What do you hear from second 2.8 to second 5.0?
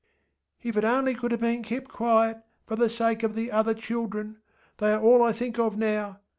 sake of the other children; they are